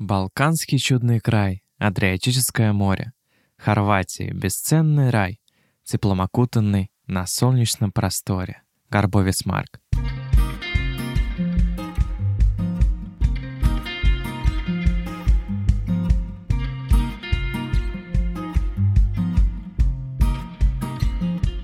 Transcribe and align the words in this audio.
Балканский 0.00 0.78
чудный 0.78 1.18
край, 1.18 1.64
Адриатическое 1.78 2.72
море, 2.72 3.14
Хорватия, 3.56 4.30
бесценный 4.30 5.10
рай, 5.10 5.40
Теплом 5.82 6.20
окутанный 6.20 6.92
на 7.08 7.26
солнечном 7.26 7.90
просторе. 7.90 8.62
Горбовец 8.90 9.44
Марк. 9.44 9.80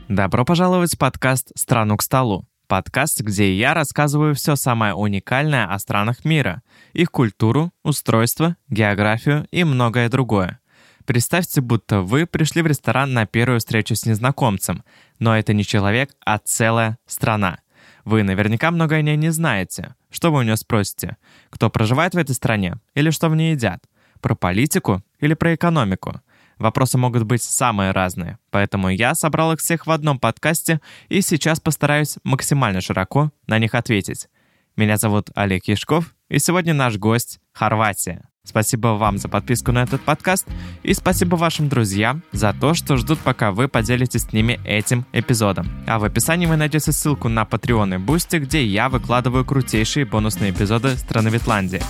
Добро 0.09 0.45
пожаловать 0.45 0.95
в 0.97 0.99
подкаст 0.99 1.53
«Страну 1.55 1.97
к 1.97 2.03
столу». 2.03 2.49
Подкаст, 2.67 3.21
где 3.21 3.55
я 3.55 3.75
рассказываю 3.75 4.35
все 4.35 4.57
самое 4.57 4.95
уникальное 4.95 5.67
о 5.67 5.79
странах 5.79 6.25
мира, 6.25 6.63
их 6.95 7.11
культуру, 7.11 7.73
устройство, 7.83 8.57
географию 8.69 9.47
и 9.51 9.65
многое 9.65 10.09
другое. 10.09 10.61
Представьте, 11.05 11.61
будто 11.61 12.01
вы 12.01 12.25
пришли 12.25 12.63
в 12.63 12.67
ресторан 12.67 13.13
на 13.13 13.27
первую 13.27 13.61
встречу 13.61 13.95
с 13.95 14.07
незнакомцем, 14.07 14.85
но 15.19 15.37
это 15.37 15.53
не 15.53 15.65
человек, 15.65 16.15
а 16.25 16.39
целая 16.39 16.99
страна. 17.07 17.59
Вы 18.05 18.23
наверняка 18.23 18.71
многое 18.71 19.01
о 19.01 19.03
ней 19.03 19.17
не 19.17 19.31
знаете. 19.31 19.95
Что 20.11 20.31
вы 20.31 20.39
у 20.39 20.43
нее 20.43 20.57
спросите? 20.57 21.17
Кто 21.51 21.69
проживает 21.69 22.15
в 22.15 22.19
этой 22.19 22.35
стране? 22.35 22.77
Или 22.95 23.11
что 23.11 23.29
в 23.29 23.37
ней 23.37 23.53
едят? 23.53 23.85
Про 24.21 24.35
политику 24.35 25.03
или 25.21 25.35
про 25.35 25.55
экономику? 25.55 26.21
Вопросы 26.59 26.97
могут 26.97 27.25
быть 27.25 27.43
самые 27.43 27.91
разные, 27.91 28.39
поэтому 28.51 28.89
я 28.89 29.15
собрал 29.15 29.53
их 29.53 29.61
всех 29.61 29.87
в 29.87 29.91
одном 29.91 30.19
подкасте 30.21 30.81
и 31.09 31.21
сейчас 31.21 31.61
постараюсь 31.61 32.17
максимально 32.23 32.81
широко 32.81 33.33
на 33.47 33.59
них 33.59 33.75
ответить. 33.75 34.29
Меня 34.77 34.97
зовут 34.97 35.31
Олег 35.35 35.67
Яшков, 35.69 36.15
и 36.29 36.39
сегодня 36.39 36.75
наш 36.75 36.97
гость— 36.97 37.39
Хорватия. 37.53 38.29
Спасибо 38.47 38.89
вам 38.89 39.17
за 39.17 39.29
подписку 39.29 39.73
на 39.73 39.83
этот 39.83 40.03
подкаст 40.03 40.47
и 40.83 40.93
спасибо 40.93 41.37
вашим 41.37 41.69
друзьям 41.69 42.23
за 42.31 42.53
то, 42.53 42.75
что 42.75 42.97
ждут, 42.99 43.19
пока 43.21 43.53
вы 43.53 43.69
поделитесь 43.69 44.23
с 44.23 44.33
ними 44.33 44.61
этим 44.65 45.07
эпизодом. 45.13 45.67
А 45.87 45.99
в 45.99 46.05
описании 46.05 46.47
вы 46.47 46.57
найдете 46.57 46.93
ссылку 46.93 47.29
на 47.29 47.45
Patreon 47.45 47.95
и 47.95 47.99
Boosty, 47.99 48.39
где 48.39 48.65
я 48.65 48.91
выкладываю 48.91 49.47
крутейшие 49.47 50.05
бонусные 50.05 50.51
эпизоды 50.51 50.97
страны 50.97 51.29
Витландии. 51.29 51.81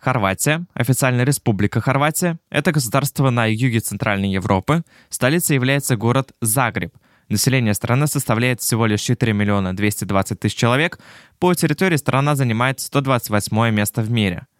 Хорватия, 0.00 0.64
официальная 0.72 1.24
республика 1.24 1.80
Хорватия, 1.80 2.38
это 2.50 2.70
государство 2.70 3.30
на 3.30 3.46
юге 3.46 3.80
Центральной 3.80 4.30
Европы. 4.30 4.84
Столицей 5.08 5.54
является 5.54 5.96
город 5.96 6.30
Загреб. 6.40 6.94
Население 7.28 7.74
страны 7.74 8.06
составляет 8.06 8.60
всего 8.60 8.86
лишь 8.86 9.00
4 9.02 9.32
миллиона 9.32 9.74
220 9.76 10.40
тысяч 10.40 10.56
человек. 10.56 10.98
По 11.38 11.54
территории 11.54 11.96
страна 11.96 12.36
занимает 12.36 12.80
128 12.80 13.70
место 13.70 14.02
в 14.02 14.10
мире– 14.10 14.46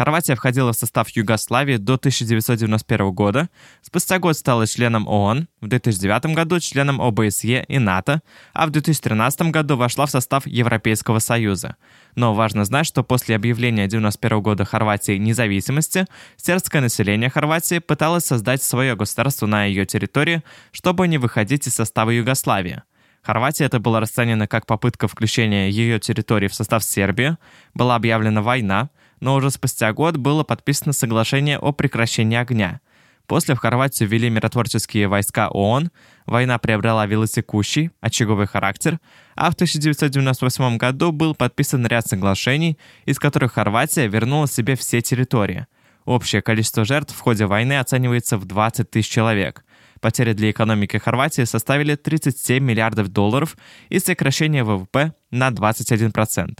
Хорватия 0.00 0.34
входила 0.34 0.72
в 0.72 0.76
состав 0.76 1.10
Югославии 1.10 1.76
до 1.76 1.96
1991 1.96 3.12
года, 3.12 3.50
спустя 3.82 4.18
год 4.18 4.34
стала 4.34 4.66
членом 4.66 5.06
ООН, 5.06 5.46
в 5.60 5.68
2009 5.68 6.34
году 6.34 6.58
членом 6.58 7.02
ОБСЕ 7.02 7.66
и 7.68 7.78
НАТО, 7.78 8.22
а 8.54 8.66
в 8.66 8.70
2013 8.70 9.42
году 9.50 9.76
вошла 9.76 10.06
в 10.06 10.10
состав 10.10 10.46
Европейского 10.46 11.18
Союза. 11.18 11.76
Но 12.14 12.32
важно 12.32 12.64
знать, 12.64 12.86
что 12.86 13.02
после 13.02 13.36
объявления 13.36 13.84
1991 13.84 14.40
года 14.40 14.64
Хорватии 14.64 15.18
независимости, 15.18 16.06
сербское 16.38 16.80
население 16.80 17.28
Хорватии 17.28 17.78
пыталось 17.78 18.24
создать 18.24 18.62
свое 18.62 18.96
государство 18.96 19.44
на 19.44 19.66
ее 19.66 19.84
территории, 19.84 20.42
чтобы 20.72 21.08
не 21.08 21.18
выходить 21.18 21.66
из 21.66 21.74
состава 21.74 22.08
Югославии. 22.08 22.80
Хорватия 23.20 23.64
это 23.64 23.80
было 23.80 24.00
расценено 24.00 24.46
как 24.46 24.64
попытка 24.64 25.08
включения 25.08 25.68
ее 25.68 26.00
территории 26.00 26.48
в 26.48 26.54
состав 26.54 26.82
Сербии, 26.82 27.36
была 27.74 27.96
объявлена 27.96 28.40
война, 28.40 28.88
но 29.20 29.34
уже 29.34 29.50
спустя 29.50 29.92
год 29.92 30.16
было 30.16 30.42
подписано 30.42 30.92
соглашение 30.92 31.58
о 31.58 31.72
прекращении 31.72 32.36
огня. 32.36 32.80
После 33.26 33.54
в 33.54 33.58
Хорватию 33.58 34.08
ввели 34.08 34.28
миротворческие 34.28 35.06
войска 35.06 35.48
ООН, 35.50 35.90
война 36.26 36.58
приобрела 36.58 37.06
велосекущий, 37.06 37.90
очаговый 38.00 38.48
характер, 38.48 38.98
а 39.36 39.52
в 39.52 39.54
1998 39.54 40.76
году 40.78 41.12
был 41.12 41.36
подписан 41.36 41.86
ряд 41.86 42.08
соглашений, 42.08 42.76
из 43.04 43.20
которых 43.20 43.52
Хорватия 43.52 44.08
вернула 44.08 44.48
себе 44.48 44.74
все 44.74 45.00
территории. 45.00 45.68
Общее 46.06 46.42
количество 46.42 46.84
жертв 46.84 47.14
в 47.14 47.20
ходе 47.20 47.46
войны 47.46 47.78
оценивается 47.78 48.36
в 48.36 48.46
20 48.46 48.90
тысяч 48.90 49.08
человек. 49.08 49.64
Потери 50.00 50.32
для 50.32 50.50
экономики 50.50 50.96
Хорватии 50.96 51.44
составили 51.44 51.94
37 51.94 52.64
миллиардов 52.64 53.08
долларов 53.08 53.56
и 53.90 54.00
сокращение 54.00 54.64
ВВП 54.64 55.12
на 55.30 55.50
21%. 55.50 56.58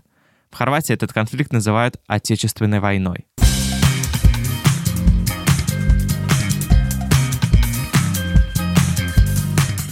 В 0.51 0.57
Хорватии 0.57 0.93
этот 0.93 1.13
конфликт 1.13 1.53
называют 1.53 2.01
«отечественной 2.07 2.81
войной». 2.81 3.27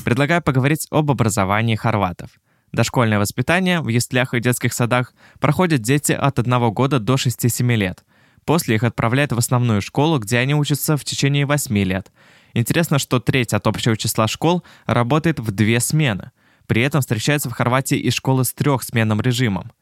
Предлагаю 0.05 0.43
поговорить 0.43 0.87
об 0.91 1.11
образовании 1.11 1.77
хорватов. 1.77 2.31
Дошкольное 2.73 3.19
воспитание 3.19 3.81
в 3.81 3.89
яслях 3.89 4.35
и 4.35 4.41
детских 4.41 4.73
садах 4.73 5.13
проходят 5.39 5.83
дети 5.83 6.13
от 6.13 6.39
1 6.39 6.71
года 6.71 6.99
до 6.99 7.15
6-7 7.15 7.75
лет. 7.77 8.05
После 8.45 8.77
их 8.77 8.83
отправляют 8.83 9.33
в 9.33 9.39
основную 9.39 9.83
школу, 9.83 10.19
где 10.19 10.39
они 10.39 10.55
учатся 10.55 10.97
в 10.97 11.05
течение 11.05 11.47
8 11.47 11.77
лет. 11.79 12.11
Интересно, 12.55 12.99
что 12.99 13.21
треть 13.21 13.53
от 13.53 13.67
общего 13.67 13.97
числа 13.97 14.27
школ 14.27 14.65
работает 14.87 15.39
в 15.41 15.51
две 15.51 15.79
смены. 15.79 16.31
При 16.67 16.83
этом 16.83 17.01
встречаются 17.01 17.49
в 17.51 17.53
Хорватии 17.53 17.99
и 17.99 18.11
школы 18.11 18.45
с 18.45 18.53
трехсменным 18.53 19.21
режимом. 19.21 19.73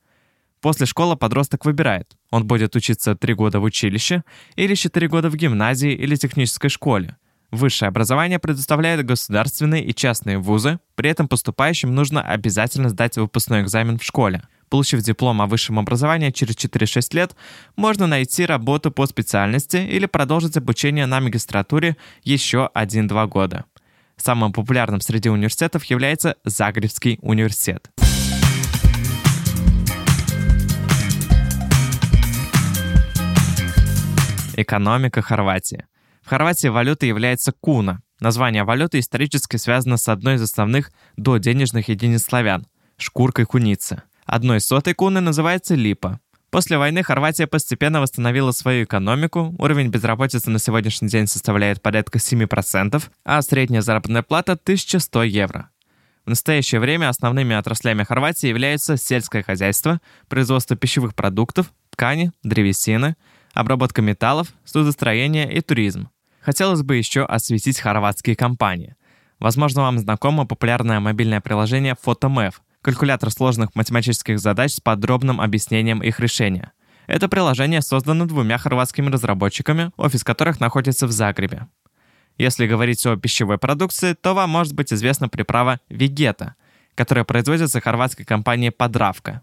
После 0.67 0.85
школы 0.85 1.15
подросток 1.15 1.65
выбирает, 1.65 2.17
он 2.33 2.45
будет 2.45 2.75
учиться 2.75 3.15
3 3.15 3.35
года 3.35 3.61
в 3.61 3.63
училище 3.63 4.25
или 4.57 4.75
4 4.75 5.07
года 5.07 5.31
в 5.31 5.37
гимназии 5.37 5.93
или 5.93 6.17
технической 6.17 6.71
школе. 6.71 7.19
Высшее 7.53 7.91
образование 7.91 8.41
предоставляет 8.41 9.07
государственные 9.07 9.85
и 9.85 9.95
частные 9.95 10.39
вузы, 10.39 10.81
при 10.97 11.09
этом 11.09 11.29
поступающим 11.29 11.95
нужно 11.95 12.21
обязательно 12.21 12.89
сдать 12.89 13.17
выпускной 13.17 13.63
экзамен 13.63 14.01
в 14.01 14.03
школе. 14.03 14.43
Получив 14.69 15.03
диплом 15.03 15.41
о 15.41 15.47
высшем 15.47 15.79
образовании 15.79 16.33
через 16.33 16.57
4-6 16.57 17.15
лет, 17.15 17.37
можно 17.77 18.09
найти 18.09 18.45
работу 18.45 18.91
по 18.91 19.07
специальности 19.07 19.77
или 19.77 20.07
продолжить 20.07 20.57
обучение 20.57 21.07
на 21.07 21.21
магистратуре 21.21 21.97
еще 22.25 22.71
1-2 22.75 23.29
года. 23.29 23.67
Самым 24.17 24.53
популярным 24.53 25.01
среди 25.01 25.29
университетов 25.29 25.85
является 25.85 26.35
Загребский 26.43 27.21
университет. 27.23 27.89
Экономика 34.59 35.21
Хорватии. 35.21 35.85
В 36.23 36.31
Хорватии 36.31 36.69
валютой 36.69 37.11
является 37.11 37.53
куна. 37.53 38.01
Название 38.21 38.65
валюты 38.65 39.01
исторически 39.01 39.59
связано 39.59 39.99
с 39.99 40.09
одной 40.09 40.37
из 40.37 40.43
основных 40.43 40.93
доденежных 41.19 41.91
единиц 41.91 42.25
славян– 42.25 42.67
шкуркой 42.97 43.45
куницы. 43.45 44.03
Одной 44.25 44.63
сотой 44.63 44.95
куны 44.95 45.21
называется 45.21 45.75
липа. 45.75 46.21
После 46.49 46.79
войны 46.79 47.03
Хорватия 47.03 47.47
постепенно 47.47 48.01
восстановила 48.01 48.51
свою 48.51 48.85
экономику, 48.85 49.55
уровень 49.59 49.89
безработицы 49.89 50.49
на 50.49 50.59
сегодняшний 50.59 51.09
день 51.09 51.27
составляет 51.27 51.83
порядка 51.83 52.17
7%, 52.17 53.03
а 53.27 53.43
средняя 53.43 53.83
заработная 53.83 54.23
плата 54.23 54.53
1100 54.53 55.23
евро. 55.25 55.69
В 56.25 56.31
настоящее 56.31 56.81
время 56.81 57.11
основными 57.11 57.55
отраслями 57.55 58.05
Хорватии 58.05 58.47
являются 58.47 58.97
сельское 58.97 59.43
хозяйство, 59.43 60.01
производство 60.29 60.77
пищевых 60.77 61.15
продуктов, 61.15 61.75
ткани, 61.91 62.33
древесины– 62.43 63.17
обработка 63.57 64.03
металлов, 64.03 64.53
судостроение 64.65 65.53
и 65.53 65.61
туризм. 65.61 66.11
Хотелось 66.41 66.83
бы 66.83 66.97
еще 66.97 67.25
осветить 67.25 67.81
хорватские 67.81 68.37
компании. 68.37 68.95
Возможно, 69.41 69.83
вам 69.83 69.99
знакомо 69.99 70.47
популярное 70.47 71.01
мобильное 71.01 71.41
приложение 71.41 71.95
PhotoMath, 71.95 72.57
калькулятор 72.83 73.31
сложных 73.31 73.75
математических 73.75 74.39
задач 74.39 74.75
с 74.75 74.81
подробным 74.81 75.41
объяснением 75.41 76.03
их 76.03 76.21
решения. 76.21 76.73
Это 77.07 77.29
приложение 77.29 77.83
создано 77.83 78.27
двумя 78.27 78.59
хорватскими 78.59 79.11
разработчиками, 79.11 79.91
офис 79.97 80.23
которых 80.23 80.61
находится 80.61 81.07
в 81.07 81.13
Загребе. 81.13 81.67
Если 82.39 82.67
говорить 82.67 83.05
о 83.07 83.17
пищевой 83.17 83.59
продукции, 83.59 84.13
то 84.15 84.35
вам 84.35 84.51
может 84.51 84.75
быть 84.75 84.93
известна 84.93 85.29
приправа 85.29 85.81
вегета, 85.89 86.55
которая 86.95 87.25
производится 87.25 87.81
хорватской 87.81 88.25
компанией 88.25 88.71
«Подравка». 88.71 89.43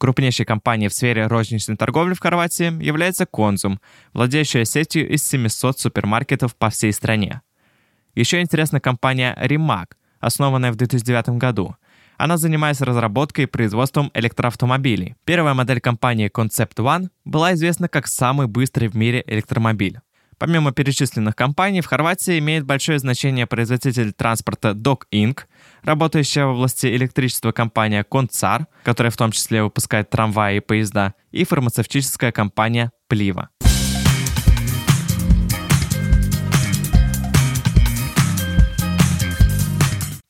Крупнейшей 0.00 0.46
компанией 0.46 0.88
в 0.88 0.94
сфере 0.94 1.26
розничной 1.26 1.76
торговли 1.76 2.14
в 2.14 2.20
Хорватии 2.20 2.82
является 2.82 3.26
Конзум, 3.26 3.80
владеющая 4.14 4.64
сетью 4.64 5.06
из 5.06 5.22
700 5.28 5.78
супермаркетов 5.78 6.56
по 6.56 6.70
всей 6.70 6.90
стране. 6.94 7.42
Еще 8.14 8.40
интересна 8.40 8.80
компания 8.80 9.36
Rimac, 9.38 9.88
основанная 10.18 10.72
в 10.72 10.76
2009 10.76 11.38
году. 11.38 11.76
Она 12.16 12.38
занимается 12.38 12.86
разработкой 12.86 13.44
и 13.44 13.46
производством 13.46 14.10
электроавтомобилей. 14.14 15.16
Первая 15.26 15.52
модель 15.52 15.82
компании 15.82 16.30
Concept 16.34 16.76
One 16.76 17.10
была 17.26 17.52
известна 17.52 17.86
как 17.86 18.06
самый 18.06 18.46
быстрый 18.46 18.88
в 18.88 18.96
мире 18.96 19.22
электромобиль. 19.26 20.00
Помимо 20.38 20.72
перечисленных 20.72 21.36
компаний, 21.36 21.82
в 21.82 21.86
Хорватии 21.86 22.38
имеет 22.38 22.64
большое 22.64 22.98
значение 22.98 23.46
производитель 23.46 24.14
транспорта 24.14 24.70
Dog 24.70 25.00
Inc., 25.12 25.40
работающая 25.82 26.46
в 26.46 26.50
области 26.50 26.86
электричества 26.86 27.52
компания 27.52 28.04
Концар, 28.04 28.66
которая 28.84 29.10
в 29.10 29.16
том 29.16 29.32
числе 29.32 29.62
выпускает 29.62 30.10
трамваи 30.10 30.56
и 30.56 30.60
поезда, 30.60 31.14
и 31.30 31.44
фармацевтическая 31.44 32.32
компания 32.32 32.92
Плива. 33.08 33.50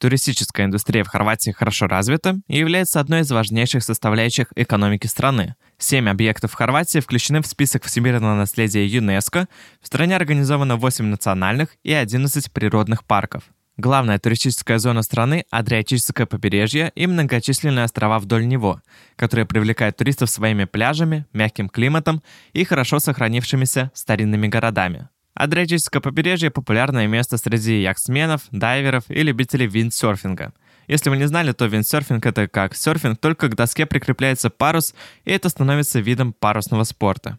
Туристическая 0.00 0.64
индустрия 0.64 1.04
в 1.04 1.08
Хорватии 1.08 1.50
хорошо 1.50 1.86
развита 1.86 2.40
и 2.48 2.56
является 2.56 3.00
одной 3.00 3.20
из 3.20 3.30
важнейших 3.30 3.82
составляющих 3.82 4.46
экономики 4.56 5.06
страны. 5.06 5.56
Семь 5.76 6.08
объектов 6.08 6.52
в 6.52 6.54
Хорватии 6.54 7.00
включены 7.00 7.42
в 7.42 7.46
список 7.46 7.84
всемирного 7.84 8.34
наследия 8.34 8.86
ЮНЕСКо. 8.86 9.46
В 9.82 9.86
стране 9.86 10.16
организовано 10.16 10.76
8 10.76 11.04
национальных 11.04 11.76
и 11.82 11.92
11 11.92 12.50
природных 12.50 13.04
парков. 13.04 13.42
Главная 13.80 14.18
туристическая 14.18 14.78
зона 14.78 15.00
страны– 15.00 15.46
Адриатическое 15.50 16.26
побережье 16.26 16.92
и 16.94 17.06
многочисленные 17.06 17.86
острова 17.86 18.18
вдоль 18.18 18.46
него, 18.46 18.82
которые 19.16 19.46
привлекают 19.46 19.96
туристов 19.96 20.28
своими 20.28 20.66
пляжами, 20.66 21.24
мягким 21.32 21.70
климатом 21.70 22.22
и 22.52 22.64
хорошо 22.64 22.98
сохранившимися 22.98 23.90
старинными 23.94 24.48
городами. 24.48 25.08
Адриатическое 25.32 26.02
побережье– 26.02 26.50
популярное 26.50 27.06
место 27.06 27.38
среди 27.38 27.80
яхтсменов, 27.80 28.42
дайверов 28.50 29.04
и 29.08 29.22
любителей 29.22 29.66
виндсерфинга. 29.66 30.52
Если 30.86 31.08
вы 31.08 31.16
не 31.16 31.26
знали, 31.26 31.52
то 31.52 31.64
виндсерфинг– 31.64 32.26
это 32.26 32.48
как 32.48 32.76
серфинг, 32.76 33.18
только 33.18 33.48
к 33.48 33.54
доске 33.54 33.86
прикрепляется 33.86 34.50
парус, 34.50 34.94
и 35.24 35.30
это 35.30 35.48
становится 35.48 36.00
видом 36.00 36.34
парусного 36.34 36.84
спорта. 36.84 37.38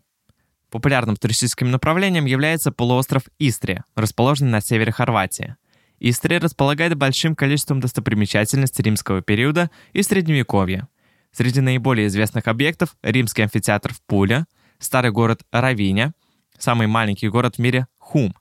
Популярным 0.72 1.18
туристическим 1.18 1.70
направлением 1.70 2.26
является 2.26 2.72
полуостров 2.72 3.26
Истрия, 3.38 3.84
расположенный 3.94 4.50
на 4.50 4.62
севере 4.62 4.92
Хорватии. 4.92 5.56
Истрия 6.03 6.39
располагает 6.39 6.95
большим 6.95 7.36
количеством 7.36 7.80
достопримечательностей 7.80 8.83
римского 8.83 9.21
периода 9.21 9.69
и 9.94 10.01
средневековья. 10.01 10.88
Среди 11.31 11.62
наиболее 11.62 12.07
известных 12.07 12.48
объектов– 12.48 12.95
римский 13.03 13.44
амфитеатр 13.44 13.94
в 13.94 14.01
Пуле, 14.07 14.45
старый 14.80 15.12
город 15.12 15.44
Равиня, 15.51 16.13
самый 16.57 16.88
маленький 16.88 17.30
город 17.30 17.57
в 17.57 17.59
мире 17.59 17.86
Хум. 18.00 18.33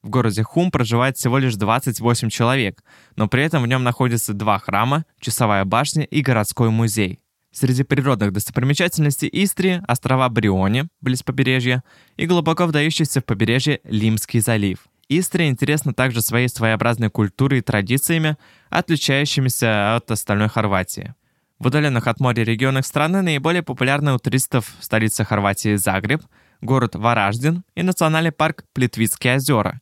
В 0.00 0.10
городе 0.10 0.44
Хум 0.44 0.70
проживает 0.70 1.16
всего 1.16 1.38
лишь 1.38 1.56
28 1.56 2.28
человек, 2.28 2.84
но 3.16 3.26
при 3.26 3.42
этом 3.42 3.64
в 3.64 3.66
нем 3.66 3.82
находятся 3.82 4.32
два 4.32 4.60
храма, 4.60 5.04
часовая 5.18 5.64
башня 5.64 6.04
и 6.04 6.20
городской 6.20 6.70
музей. 6.70 7.18
Среди 7.50 7.82
природных 7.82 8.32
достопримечательностей 8.32 9.28
Истрии– 9.32 9.82
острова 9.88 10.28
Бриони, 10.28 10.84
близ 11.00 11.24
побережья, 11.24 11.82
и 12.16 12.26
глубоко 12.26 12.66
вдающийся 12.66 13.20
в 13.20 13.24
побережье 13.24 13.80
Лимский 13.82 14.38
залив. 14.38 14.87
Истрия 15.08 15.48
интересна 15.48 15.94
также 15.94 16.20
своей 16.20 16.48
своеобразной 16.48 17.08
культурой 17.08 17.60
и 17.60 17.62
традициями, 17.62 18.36
отличающимися 18.68 19.96
от 19.96 20.10
остальной 20.10 20.48
Хорватии. 20.48 21.14
В 21.58 21.66
удаленных 21.66 22.06
от 22.06 22.20
моря 22.20 22.44
регионах 22.44 22.84
страны 22.84 23.22
наиболее 23.22 23.62
популярны 23.62 24.12
у 24.12 24.18
туристов 24.18 24.70
столица 24.80 25.24
Хорватии 25.24 25.76
Загреб– 25.76 26.22
город 26.60 26.94
Вараждин 26.94 27.64
и 27.74 27.82
национальный 27.82 28.32
парк 28.32 28.64
Плитвицкие 28.74 29.36
озера. 29.36 29.80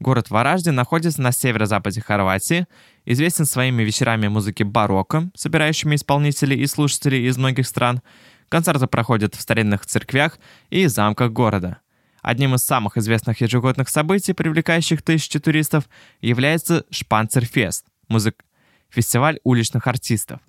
Город 0.00 0.30
Вараждин 0.30 0.74
находится 0.74 1.22
на 1.22 1.30
северо-западе 1.30 2.00
Хорватии, 2.00 2.66
известен 3.04 3.44
своими 3.44 3.84
вечерами 3.84 4.26
музыки 4.26 4.64
барокко, 4.64 5.30
собирающими 5.34 5.94
исполнителей 5.94 6.58
и 6.58 6.66
слушателей 6.66 7.28
из 7.28 7.38
многих 7.38 7.66
стран. 7.66 8.02
Концерты 8.48 8.88
проходят 8.88 9.36
в 9.36 9.40
старинных 9.40 9.86
церквях 9.86 10.38
и 10.68 10.86
замках 10.86 11.30
города. 11.30 11.78
Одним 12.24 12.54
из 12.54 12.62
самых 12.62 12.96
известных 12.96 13.42
ежегодных 13.42 13.90
событий, 13.90 14.32
привлекающих 14.32 15.02
тысячи 15.02 15.38
туристов, 15.38 15.84
является 16.22 16.86
Шпанцерфест– 16.90 17.84
музык... 18.08 18.42
фестиваль 18.88 19.40
уличных 19.44 19.86
артистов. 19.86 20.40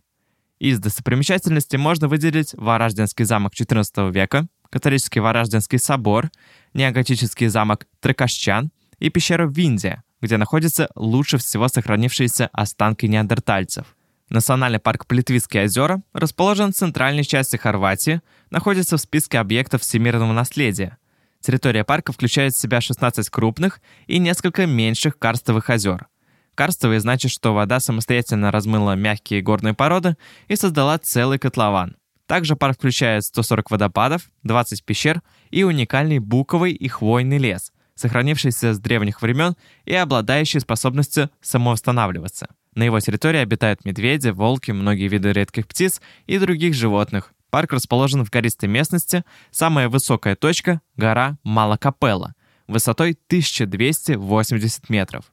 Из 0.57 0.79
достопримечательностей 0.79 1.77
можно 1.77 2.07
выделить 2.07 2.53
Вараждинский 2.53 3.25
замок 3.25 3.51
XIV 3.53 4.09
века, 4.13 4.47
католический 4.69 5.19
Вараждинский 5.19 5.77
собор, 5.77 6.31
неоготический 6.73 7.47
замок 7.47 7.87
Трекашчан 7.99 8.71
и 8.99 9.09
пещера 9.09 9.45
Виндия, 9.45 10.03
где 10.21 10.37
находятся 10.37 10.87
лучше 10.95 11.37
всего 11.39 11.67
сохранившиеся 11.67 12.49
останки 12.53 13.05
неандертальцев. 13.05 13.97
Национальный 14.29 14.79
парк 14.79 15.07
Плитвицкие 15.07 15.65
озера 15.65 16.01
расположен 16.13 16.71
в 16.71 16.75
центральной 16.77 17.25
части 17.25 17.57
Хорватии, 17.57 18.21
находится 18.49 18.95
в 18.95 19.01
списке 19.01 19.39
объектов 19.39 19.81
всемирного 19.81 20.31
наследия. 20.31 20.97
Территория 21.45 21.83
парка 21.83 22.11
включает 22.11 22.53
в 22.53 22.59
себя 22.59 22.81
16 22.81 23.29
крупных 23.29 23.79
и 24.07 24.17
несколько 24.17 24.65
меньших 24.65 25.19
карстовых 25.19 25.69
озер. 25.69 26.07
Карстовые 26.55 26.99
значит, 26.99 27.29
что 27.29 27.53
вода 27.53 27.79
самостоятельно 27.79 28.49
размыла 28.49 28.95
мягкие 28.95 29.43
горные 29.43 29.75
породы 29.75 30.17
и 30.47 30.55
создала 30.55 30.97
целый 30.97 31.37
котлован. 31.37 31.97
Также 32.25 32.55
парк 32.55 32.77
включает 32.77 33.25
140 33.25 33.69
водопадов, 33.69 34.31
20 34.41 34.83
пещер 34.83 35.21
и 35.51 35.61
уникальный 35.61 36.17
буковый 36.17 36.73
и 36.73 36.87
хвойный 36.87 37.37
лес, 37.37 37.71
сохранившийся 37.93 38.73
с 38.73 38.79
древних 38.79 39.21
времен 39.21 39.55
и 39.85 39.93
обладающий 39.93 40.61
способностью 40.61 41.29
самовосстанавливаться. 41.41 42.47
На 42.73 42.81
его 42.81 42.99
территории 42.99 43.39
обитают 43.39 43.85
медведи, 43.85 44.29
волки, 44.29 44.71
многие 44.71 45.07
виды 45.09 45.31
редких 45.31 45.67
птиц 45.67 46.01
и 46.25 46.39
других 46.39 46.73
животных. 46.73 47.34
Парк 47.55 47.71
расположен 47.71 48.25
в 48.25 48.29
гористой 48.29 48.67
местности, 48.67 49.23
самая 49.49 49.87
высокая 49.87 50.35
точка– 50.35 50.81
гора 50.97 51.37
Малакапелла, 51.43 52.33
высотой 52.67 53.11
1280 53.27 54.89
метров. 54.89 55.23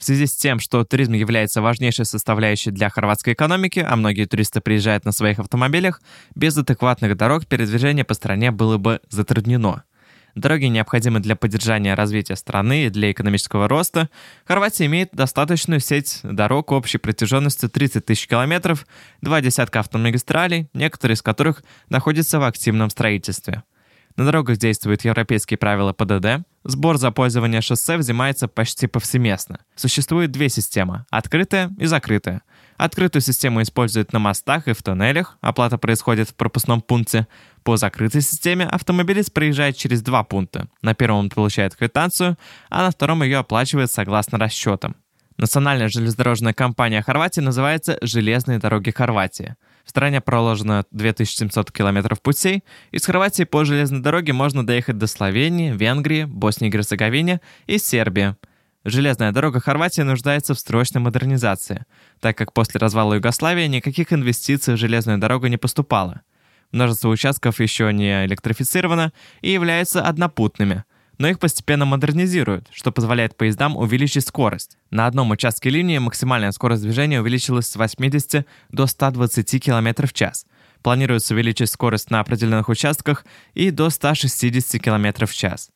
В 0.00 0.02
связи 0.02 0.24
с 0.24 0.34
тем, 0.36 0.58
что 0.58 0.86
туризм 0.86 1.12
является 1.12 1.60
важнейшей 1.60 2.06
составляющей 2.06 2.70
для 2.70 2.88
хорватской 2.88 3.34
экономики, 3.34 3.84
а 3.86 3.94
многие 3.96 4.24
туристы 4.24 4.62
приезжают 4.62 5.04
на 5.04 5.12
своих 5.12 5.38
автомобилях, 5.38 6.00
без 6.34 6.56
адекватных 6.56 7.14
дорог 7.18 7.46
передвижение 7.46 8.06
по 8.06 8.14
стране 8.14 8.52
было 8.52 8.78
бы 8.78 9.02
затруднено. 9.10 9.84
Дороги 10.34 10.64
необходимы 10.64 11.20
для 11.20 11.36
поддержания 11.36 11.94
развития 11.94 12.36
страны 12.36 12.86
и 12.86 12.90
для 12.90 13.12
экономического 13.12 13.68
роста. 13.68 14.08
Хорватия 14.46 14.86
имеет 14.86 15.10
достаточную 15.12 15.80
сеть 15.80 16.20
дорог 16.22 16.72
общей 16.72 16.98
протяженностью 16.98 17.68
30 17.68 18.06
тысяч 18.06 18.26
километров, 18.26 18.86
два 19.20 19.42
десятка 19.42 19.80
автомагистралей, 19.80 20.68
некоторые 20.72 21.14
из 21.14 21.22
которых 21.22 21.62
находятся 21.90 22.38
в 22.38 22.44
активном 22.44 22.88
строительстве. 22.88 23.62
На 24.16 24.24
дорогах 24.24 24.58
действуют 24.58 25.04
европейские 25.04 25.58
правила 25.58 25.92
ПДД. 25.92 26.46
Сбор 26.64 26.98
за 26.98 27.10
пользование 27.10 27.60
шоссе 27.60 27.96
взимается 27.96 28.46
почти 28.46 28.86
повсеместно. 28.86 29.60
Существует 29.74 30.30
две 30.30 30.48
системы– 30.48 31.06
открытая 31.10 31.70
и 31.78 31.86
закрытая. 31.86 32.42
Открытую 32.76 33.22
систему 33.22 33.62
используют 33.62 34.12
на 34.12 34.18
мостах 34.18 34.68
и 34.68 34.72
в 34.72 34.82
туннелях, 34.82 35.38
оплата 35.40 35.78
происходит 35.78 36.30
в 36.30 36.34
пропускном 36.34 36.80
пункте. 36.80 37.26
По 37.62 37.76
закрытой 37.76 38.22
системе 38.22 38.66
автомобилист 38.66 39.32
проезжает 39.32 39.76
через 39.76 40.02
два 40.02 40.24
пункта. 40.24 40.68
На 40.82 40.94
первом 40.94 41.18
он 41.18 41.30
получает 41.30 41.76
квитанцию, 41.76 42.36
а 42.70 42.82
на 42.82 42.90
втором 42.90 43.22
ее 43.22 43.38
оплачивает 43.38 43.90
согласно 43.90 44.38
расчетам. 44.38 44.96
Национальная 45.36 45.88
железнодорожная 45.88 46.52
компания 46.52 47.02
Хорватии 47.02 47.40
называется 47.40 47.98
«Железные 48.02 48.58
дороги 48.58 48.90
Хорватии». 48.90 49.56
В 49.84 49.90
стране 49.90 50.20
проложено 50.20 50.84
2700 50.92 51.72
километров 51.72 52.22
путей. 52.22 52.62
Из 52.92 53.04
Хорватии 53.04 53.44
по 53.44 53.64
железной 53.64 54.00
дороге 54.00 54.32
можно 54.32 54.64
доехать 54.64 54.98
до 54.98 55.06
Словении, 55.06 55.72
Венгрии, 55.72 56.24
Боснии 56.24 56.68
и 56.68 56.72
Герцеговине 56.72 57.40
и 57.66 57.78
Сербии. 57.78 58.36
Железная 58.84 59.32
дорога 59.32 59.60
Хорватии 59.60 60.02
нуждается 60.02 60.54
в 60.54 60.58
срочной 60.58 61.00
модернизации, 61.00 61.84
так 62.20 62.36
как 62.36 62.52
после 62.52 62.78
развала 62.78 63.14
Югославии 63.14 63.66
никаких 63.66 64.12
инвестиций 64.12 64.74
в 64.74 64.78
железную 64.78 65.18
дорогу 65.18 65.46
не 65.46 65.56
поступало. 65.56 66.22
Множество 66.72 67.08
участков 67.08 67.60
еще 67.60 67.92
не 67.92 68.24
электрифицировано 68.24 69.12
и 69.40 69.52
являются 69.52 70.02
однопутными– 70.02 70.84
но 71.22 71.28
их 71.28 71.38
постепенно 71.38 71.84
модернизируют, 71.84 72.68
что 72.72 72.90
позволяет 72.90 73.36
поездам 73.36 73.76
увеличить 73.76 74.26
скорость. 74.26 74.76
На 74.90 75.06
одном 75.06 75.30
участке 75.30 75.70
линии 75.70 75.98
максимальная 75.98 76.50
скорость 76.50 76.82
движения 76.82 77.20
увеличилась 77.20 77.68
с 77.68 77.76
80 77.76 78.44
до 78.70 78.86
120 78.86 79.62
км 79.62 80.06
в 80.08 80.12
час. 80.12 80.46
Планируется 80.82 81.34
увеличить 81.34 81.70
скорость 81.70 82.10
на 82.10 82.18
определенных 82.18 82.68
участках 82.68 83.24
и 83.54 83.70
до 83.70 83.88
160 83.90 84.82
км 84.82 85.26
в 85.26 85.32
час. 85.32 85.70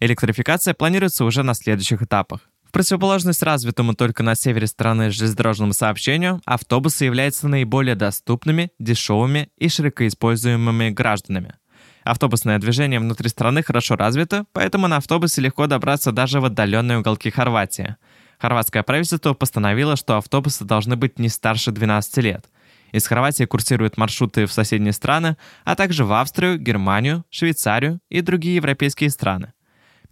Электрификация 0.00 0.74
планируется 0.74 1.24
уже 1.24 1.42
на 1.42 1.54
следующих 1.54 2.02
этапах. 2.02 2.40
В 2.64 2.72
противоположность 2.72 3.42
развитому 3.42 3.94
только 3.94 4.22
на 4.22 4.34
севере 4.34 4.66
страны 4.66 5.10
железнодорожному 5.10 5.72
сообщению, 5.72 6.40
автобусы 6.44 7.04
являются 7.04 7.48
наиболее 7.48 7.94
доступными, 7.94 8.70
дешевыми 8.78 9.50
и 9.58 9.68
широко 9.68 10.06
используемыми 10.06 10.90
гражданами– 10.90 11.54
Автобусное 12.04 12.58
движение 12.58 13.00
внутри 13.00 13.30
страны 13.30 13.62
хорошо 13.62 13.96
развито, 13.96 14.44
поэтому 14.52 14.88
на 14.88 14.98
автобусе 14.98 15.40
легко 15.40 15.66
добраться 15.66 16.12
даже 16.12 16.38
в 16.38 16.44
отдаленные 16.44 16.98
уголки 16.98 17.30
Хорватии. 17.30 17.96
Хорватское 18.38 18.82
правительство 18.82 19.32
постановило, 19.32 19.96
что 19.96 20.18
автобусы 20.18 20.64
должны 20.64 20.96
быть 20.96 21.18
не 21.18 21.30
старше 21.30 21.70
12 21.72 22.18
лет. 22.18 22.44
Из 22.92 23.06
Хорватии 23.06 23.44
курсируют 23.44 23.96
маршруты 23.96 24.44
в 24.44 24.52
соседние 24.52 24.92
страны, 24.92 25.38
а 25.64 25.74
также 25.76 26.04
в 26.04 26.12
Австрию, 26.12 26.58
Германию, 26.58 27.24
Швейцарию 27.30 28.00
и 28.10 28.20
другие 28.20 28.56
европейские 28.56 29.08
страны. 29.08 29.53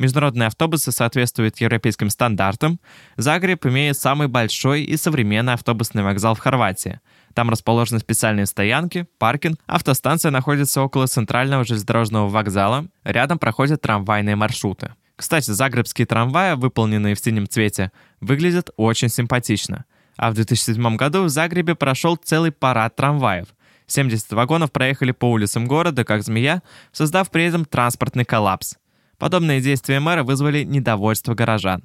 Международные 0.03 0.49
автобусы 0.49 0.91
соответствуют 0.91 1.61
европейским 1.61 2.11
стандартам. 2.11 2.81
Загреб 3.17 3.65
имеет 3.67 3.97
самый 3.97 4.27
большой 4.27 4.83
и 4.83 4.97
современный 4.97 5.53
автобусный 5.53 6.03
вокзал 6.03 6.35
в 6.35 6.41
Хорватии. 6.41 6.99
Там 7.35 7.51
расположены 7.51 8.01
специальные 8.01 8.47
стоянки, 8.47 9.07
паркинг. 9.19 9.61
Автостанция 9.67 10.33
находится 10.33 10.83
около 10.83 11.07
центрального 11.07 11.65
железнодорожного 11.65 12.29
вокзала. 12.29 12.87
Рядом 13.05 13.39
проходят 13.39 13.81
трамвайные 13.81 14.35
маршруты. 14.35 14.93
Кстати, 15.15 15.53
загребские 15.53 16.09
трамваи, 16.09 16.57
выполненные 16.57 17.15
в 17.15 17.21
синем 17.21 17.49
цвете, 17.49 17.93
выглядят 18.21 18.71
очень 18.77 19.09
симпатично. 19.09 19.85
А 20.17 20.33
в 20.33 20.35
2007 20.35 20.97
году 20.97 21.23
в 21.23 21.29
Загребе 21.29 21.77
прошел 21.77 22.17
целый 22.17 22.51
парад 22.51 22.97
трамваев. 22.97 23.47
70 23.87 24.33
вагонов 24.33 24.73
проехали 24.73 25.13
по 25.13 25.31
улицам 25.31 25.67
города, 25.67 26.05
как 26.05 26.25
змея, 26.25 26.63
создав 26.91 27.31
при 27.31 27.45
этом 27.45 27.65
транспортный 27.65 28.25
коллапс. 28.25 28.75
Подобные 29.23 29.61
действия 29.61 30.01
мэра 30.01 30.25
вызвали 30.25 30.65
недовольство 30.65 31.35
горожан. 31.35 31.85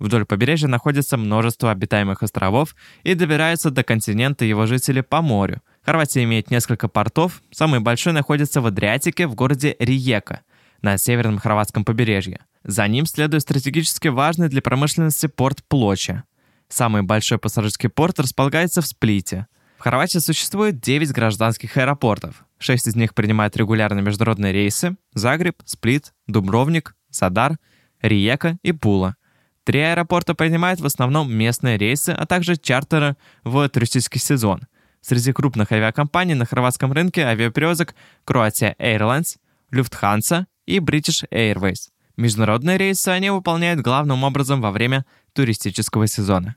Вдоль 0.00 0.24
побережья 0.24 0.66
находится 0.66 1.16
множество 1.16 1.70
обитаемых 1.70 2.24
островов 2.24 2.74
и 3.04 3.14
добираются 3.14 3.70
до 3.70 3.84
континента 3.84 4.44
его 4.44 4.66
жители 4.66 5.00
по 5.00 5.22
морю. 5.22 5.62
Хорватия 5.82 6.24
имеет 6.24 6.50
несколько 6.50 6.88
портов, 6.88 7.42
самый 7.52 7.78
большой 7.78 8.12
находится 8.12 8.60
в 8.60 8.66
Адриатике 8.66 9.28
в 9.28 9.36
городе 9.36 9.76
Риека 9.78 10.40
на 10.82 10.98
северном 10.98 11.38
хорватском 11.38 11.84
побережье. 11.84 12.40
За 12.64 12.88
ним 12.88 13.06
следует 13.06 13.44
стратегически 13.44 14.08
важный 14.08 14.48
для 14.48 14.60
промышленности 14.60 15.28
порт 15.28 15.62
Плоча. 15.68 16.24
Самый 16.68 17.02
большой 17.02 17.38
пассажирский 17.38 17.88
порт 17.88 18.18
располагается 18.18 18.82
в 18.82 18.86
Сплите. 18.88 19.46
В 19.78 19.82
Хорватии 19.84 20.18
существует 20.18 20.80
9 20.80 21.12
гражданских 21.12 21.76
аэропортов. 21.76 22.44
Шесть 22.64 22.86
из 22.86 22.96
них 22.96 23.14
принимают 23.14 23.54
регулярные 23.58 24.02
международные 24.02 24.50
рейсы– 24.50 24.96
Загреб, 25.12 25.56
Сплит, 25.66 26.14
Дубровник, 26.26 26.96
Садар, 27.10 27.58
Риека 28.00 28.56
и 28.62 28.72
Пула. 28.72 29.16
Три 29.64 29.80
аэропорта 29.80 30.34
принимают 30.34 30.80
в 30.80 30.86
основном 30.86 31.30
местные 31.30 31.76
рейсы, 31.76 32.08
а 32.08 32.24
также 32.24 32.56
чартеры 32.56 33.18
в 33.42 33.68
туристический 33.68 34.18
сезон. 34.18 34.62
Среди 35.02 35.34
крупных 35.34 35.72
авиакомпаний 35.72 36.32
на 36.32 36.46
хорватском 36.46 36.90
рынке 36.90 37.26
авиаперевозок 37.26 37.94
Croatia 38.26 38.74
Airlines, 38.78 39.36
Lufthansa 39.70 40.46
и 40.64 40.78
British 40.78 41.28
Airways. 41.30 41.90
Международные 42.16 42.78
рейсы 42.78 43.10
они 43.10 43.28
выполняют 43.28 43.82
главным 43.82 44.24
образом 44.24 44.62
во 44.62 44.70
время 44.70 45.04
туристического 45.34 46.06
сезона. 46.06 46.56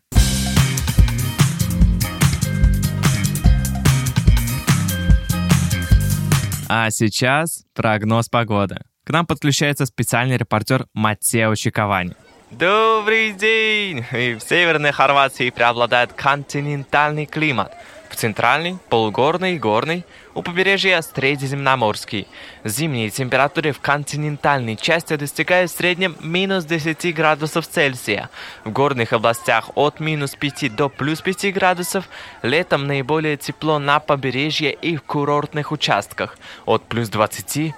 А 6.69 6.89
сейчас 6.91 7.63
прогноз 7.73 8.27
погоды. 8.27 8.79
К 9.05 9.11
нам 9.11 9.25
подключается 9.25 9.85
специальный 9.85 10.35
репортер 10.35 10.85
Матео 10.93 11.55
Чиковани. 11.55 12.13
Добрый 12.51 13.31
день! 13.31 14.05
И 14.11 14.33
в 14.33 14.41
Северной 14.41 14.91
Хорватии 14.91 15.49
преобладает 15.49 16.11
континентальный 16.13 17.25
климат– 17.25 17.71
в 18.09 18.15
центральной, 18.15 18.77
полугорной 18.89 19.55
и 19.55 19.59
горной, 19.59 20.05
у 20.37 20.43
побережья 20.43 21.01
Средиземноморский. 21.01 22.27
Зимние 22.63 23.09
температуры 23.09 23.71
в 23.71 23.79
континентальной 23.79 24.75
части 24.75 25.15
достигают 25.15 25.71
в 25.71 25.75
среднем 25.75 26.15
минус 26.21 26.63
10 26.65 27.15
градусов 27.15 27.65
Цельсия. 27.65 28.29
В 28.63 28.69
горных 28.69 29.13
областях 29.13 29.71
от 29.73 29.99
минус 29.99 30.35
5 30.35 30.75
до 30.75 30.89
плюс 30.89 31.21
5 31.21 31.51
градусов. 31.55 32.07
Летом 32.43 32.85
наиболее 32.85 33.35
тепло 33.37 33.79
на 33.79 33.99
побережье 33.99 34.73
и 34.73 34.95
в 34.95 35.01
курортных 35.01 35.71
участках 35.71 36.37
от 36.67 36.83
плюс 36.83 37.09
20 37.09 37.73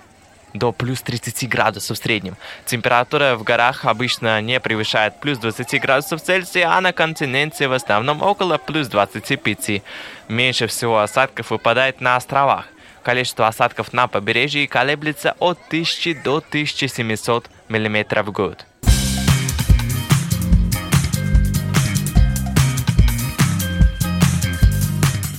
до 0.54 0.72
плюс 0.72 1.02
30 1.02 1.48
градусов 1.48 1.98
в 1.98 2.02
среднем. 2.02 2.36
Температура 2.66 3.36
в 3.36 3.44
горах 3.44 3.86
обычно 3.86 4.42
не 4.42 4.60
превышает 4.60 5.20
плюс 5.20 5.38
20 5.38 5.82
градусов 5.82 6.22
Цельсия, 6.22 6.70
а 6.70 6.82
на 6.82 6.94
континенте 6.94 7.68
в 7.68 7.74
основном 7.74 8.22
около 8.22 8.58
плюс 8.58 8.88
25. 8.88 9.82
Меньше 10.28 10.68
всего 10.68 11.00
осадков 11.00 11.52
выпадает 11.52 12.02
на 12.02 12.16
островах. 12.16 12.68
Количество 13.04 13.48
осадков 13.48 13.94
на 13.94 14.08
побережье 14.08 14.68
колеблется 14.68 15.36
от 15.40 15.58
1000 15.68 16.16
до 16.24 16.38
1700 16.38 17.50
мм 17.70 18.24
в 18.24 18.32
год. 18.32 18.66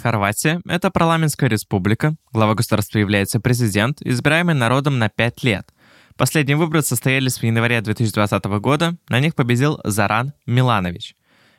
Хорватия– 0.01 0.61
это 0.67 0.91
парламентская 0.91 1.49
республика. 1.49 2.17
Глава 2.33 2.55
государства 2.55 2.99
является 2.99 3.39
президент, 3.41 4.01
избираемый 4.03 4.55
народом 4.55 4.99
на 4.99 5.09
5 5.09 5.45
лет. 5.45 5.69
Последние 6.17 6.57
выборы 6.57 6.83
состоялись 6.83 7.39
в 7.39 7.43
январе 7.43 7.81
2020 7.81 8.45
года. 8.61 8.97
На 9.09 9.21
них 9.21 9.35
победил 9.35 9.81
Заран 9.85 10.33
Миланович. 10.47 11.15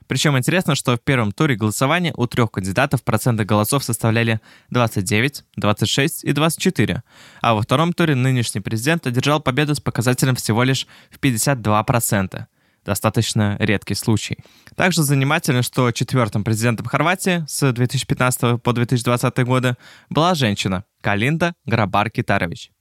Причем 0.07 0.37
интересно, 0.37 0.75
что 0.75 0.97
в 0.97 1.01
первом 1.01 1.31
туре 1.31 1.55
голосования 1.55 2.13
у 2.17 2.27
трех 2.27 2.51
кандидатов 2.51 3.03
проценты 3.03 3.45
голосов 3.45 3.83
составляли 3.83 4.41
29, 4.69 5.43
26 5.55 6.23
и 6.25 6.33
24, 6.33 7.03
а 7.41 7.53
во 7.53 7.61
втором 7.61 7.93
туре 7.93 8.15
нынешний 8.15 8.59
президент 8.59 9.07
одержал 9.07 9.39
победу 9.39 9.73
с 9.73 9.79
показателем 9.79 10.35
всего 10.35 10.63
лишь 10.63 10.85
в 11.11 11.19
52% 11.19 12.45
достаточно 12.85 13.57
редкий 13.59 13.95
случай. 13.95 14.37
Также 14.75 15.03
занимательно, 15.03 15.61
что 15.61 15.91
четвертым 15.91 16.43
президентом 16.43 16.85
Хорватии 16.85 17.45
с 17.47 17.71
2015 17.71 18.61
по 18.61 18.73
2020 18.73 19.37
годы 19.39 19.75
была 20.09 20.35
женщина 20.35 20.83
Калинда 21.01 21.53
Грабар-Китарович. 21.65 22.71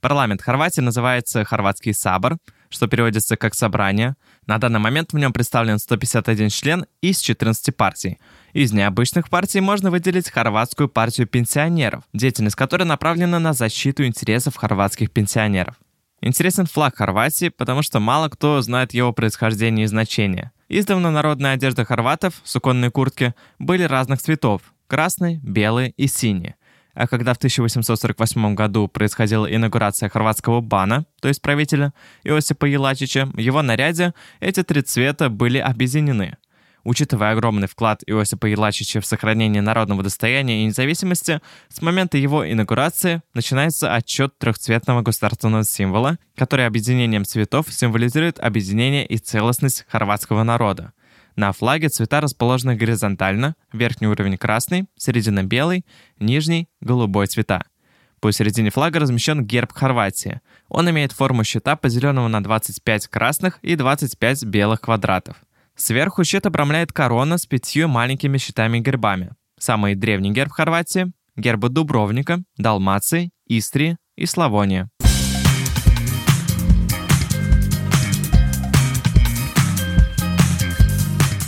Парламент 0.00 0.42
Хорватии 0.42 0.82
называется 0.82 1.44
Хорватский 1.44 1.94
Сабор, 1.94 2.36
что 2.68 2.88
переводится 2.88 3.36
как 3.36 3.54
«собрание». 3.54 4.16
На 4.46 4.58
данный 4.58 4.80
момент 4.80 5.14
в 5.14 5.18
нем 5.18 5.32
представлен 5.32 5.78
151 5.78 6.50
член 6.50 6.84
из 7.00 7.20
14 7.20 7.74
партий. 7.74 8.18
Из 8.52 8.72
необычных 8.72 9.30
партий 9.30 9.60
можно 9.60 9.90
выделить 9.90 10.28
Хорватскую 10.30 10.90
партию 10.90 11.26
пенсионеров, 11.26 12.04
деятельность 12.12 12.56
которой 12.56 12.82
направлена 12.82 13.38
на 13.38 13.54
защиту 13.54 14.04
интересов 14.04 14.56
хорватских 14.56 15.10
пенсионеров. 15.10 15.76
Интересен 16.20 16.66
флаг 16.66 16.96
Хорватии, 16.96 17.48
потому 17.48 17.82
что 17.82 18.00
мало 18.00 18.28
кто 18.28 18.62
знает 18.62 18.94
его 18.94 19.12
происхождение 19.12 19.84
и 19.84 19.88
значение. 19.88 20.52
Издавна 20.68 21.10
народная 21.10 21.52
одежда 21.52 21.84
хорватов, 21.84 22.40
суконные 22.44 22.90
куртки, 22.90 23.34
были 23.58 23.82
разных 23.82 24.20
цветов– 24.22 24.62
красный, 24.86 25.38
белый 25.42 25.90
и 25.96 26.06
синий. 26.06 26.54
А 26.94 27.08
когда 27.08 27.34
в 27.34 27.38
1848 27.38 28.54
году 28.54 28.88
происходила 28.88 29.52
инаугурация 29.52 30.08
хорватского 30.08 30.60
бана, 30.60 31.06
то 31.20 31.28
есть 31.28 31.42
правителя 31.42 31.92
Иосипа 32.22 32.66
Елачича, 32.66 33.26
в 33.26 33.38
его 33.38 33.62
наряде 33.62 34.14
эти 34.40 34.62
три 34.62 34.82
цвета 34.82 35.28
были 35.28 35.58
объединены. 35.58 36.36
Учитывая 36.84 37.32
огромный 37.32 37.66
вклад 37.66 38.02
Иосипа 38.06 38.46
Елачича 38.46 39.00
в 39.00 39.06
сохранение 39.06 39.62
народного 39.62 40.02
достояния 40.02 40.62
и 40.62 40.66
независимости, 40.66 41.40
с 41.68 41.80
момента 41.80 42.18
его 42.18 42.50
инаугурации 42.50 43.22
начинается 43.32 43.94
отчет 43.94 44.38
трехцветного 44.38 45.00
государственного 45.00 45.64
символа, 45.64 46.18
который 46.36 46.66
объединением 46.66 47.24
цветов 47.24 47.72
символизирует 47.72 48.38
объединение 48.38 49.06
и 49.06 49.16
целостность 49.16 49.86
хорватского 49.88 50.42
народа. 50.42 50.92
На 51.36 51.52
флаге 51.52 51.88
цвета 51.88 52.20
расположены 52.20 52.76
горизонтально, 52.76 53.56
верхний 53.72 54.06
уровень 54.06 54.36
красный, 54.36 54.84
середина 54.96 55.42
белый, 55.42 55.86
нижний– 56.20 56.68
голубой 56.80 57.26
цвета. 57.26 57.64
Посередине 58.20 58.70
флага 58.70 59.00
размещен 59.00 59.44
герб 59.44 59.72
Хорватии. 59.72 60.40
Он 60.68 60.88
имеет 60.90 61.12
форму 61.12 61.44
щита, 61.44 61.76
поделенного 61.76 62.28
на 62.28 62.42
25 62.42 63.08
красных 63.08 63.58
и 63.62 63.74
25 63.74 64.44
белых 64.44 64.80
квадратов. 64.82 65.36
Сверху 65.76 66.22
щит 66.22 66.46
обрамляет 66.46 66.92
корона 66.92 67.36
с 67.36 67.46
пятью 67.46 67.88
маленькими 67.88 68.38
щитами-гербами. 68.38 69.32
Самый 69.58 69.96
древний 69.96 70.30
герб 70.30 70.52
Хорватии– 70.52 71.12
гербы 71.36 71.68
Дубровника, 71.68 72.44
Далмации, 72.56 73.30
Истрии 73.48 73.96
и 74.14 74.24
Славония. 74.24 74.88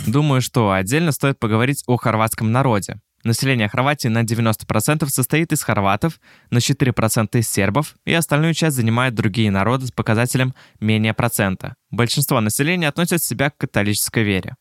Думаю, 0.05 0.41
что 0.41 0.71
отдельно 0.71 1.13
стоит 1.13 1.39
поговорить 1.39 1.83
о 1.87 1.95
хорватском 1.95 2.51
народе. 2.51 2.99
Население 3.27 3.67
Хорватии 3.67 4.07
на 4.07 4.23
90% 4.23 5.05
состоит 5.09 5.51
из 5.51 5.61
хорватов, 5.61 6.21
на 6.49 6.59
4% 6.59 7.37
из 7.37 7.49
сербов, 7.49 7.95
и 8.05 8.13
остальную 8.13 8.53
часть 8.53 8.77
занимают 8.77 9.15
другие 9.15 9.51
народы 9.51 9.87
с 9.87 9.91
показателем 9.91 10.55
менее 10.79 11.13
процента. 11.13 11.75
Большинство 11.91 12.39
населения 12.39 12.87
относят 12.87 13.21
себя 13.21 13.49
к 13.49 13.57
католической 13.57 14.23
вере. 14.23 14.55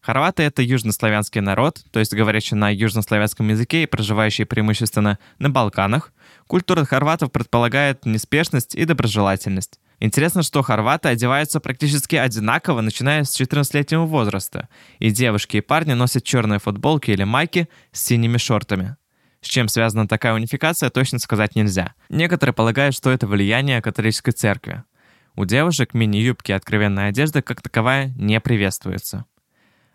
Хорваты— 0.00 0.42
это 0.44 0.62
южнославянский 0.62 1.42
народ, 1.42 1.84
то 1.90 2.00
есть 2.00 2.14
говорящий 2.14 2.56
на 2.56 2.70
южнославянском 2.70 3.50
языке 3.50 3.82
и 3.82 3.86
проживающий 3.86 4.46
преимущественно 4.46 5.18
на 5.38 5.50
Балканах. 5.50 6.14
Культура 6.46 6.86
хорватов 6.86 7.30
предполагает 7.30 8.06
неспешность 8.06 8.74
и 8.74 8.86
доброжелательность. 8.86 9.78
Интересно, 9.98 10.42
что 10.42 10.62
хорваты 10.62 11.08
одеваются 11.08 11.58
практически 11.58 12.16
одинаково, 12.16 12.82
начиная 12.82 13.24
с 13.24 13.40
14-летнего 13.40 14.04
возраста, 14.04 14.68
и 14.98 15.10
девушки 15.10 15.58
и 15.58 15.60
парни 15.62 15.94
носят 15.94 16.24
черные 16.24 16.58
футболки 16.58 17.10
или 17.10 17.24
майки 17.24 17.68
с 17.92 18.04
синими 18.04 18.36
шортами. 18.36 18.96
С 19.40 19.48
чем 19.48 19.68
связана 19.68 20.06
такая 20.06 20.34
унификация, 20.34 20.90
точно 20.90 21.18
сказать 21.18 21.54
нельзя. 21.54 21.94
Некоторые 22.08 22.52
полагают, 22.52 22.94
что 22.94 23.10
это 23.10 23.26
влияние 23.26 23.80
католической 23.80 24.32
церкви. 24.32 24.82
У 25.34 25.44
девушек 25.44 25.94
мини-юбки 25.94 26.50
и 26.50 26.54
откровенная 26.54 27.08
одежда 27.08 27.42
как 27.42 27.62
таковая 27.62 28.12
не 28.16 28.40
приветствуется. 28.40 29.24